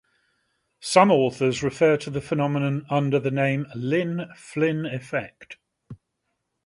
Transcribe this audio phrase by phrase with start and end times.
[0.79, 5.57] Some authors refer to the phenomenon under the name "Lynn-Flynn effect".